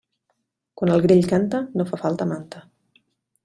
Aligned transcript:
Quan 0.81 0.93
el 0.93 1.03
grill 1.03 1.29
canta, 1.33 1.61
no 1.81 1.87
fa 1.93 2.03
falta 2.07 2.31
manta. 2.33 2.67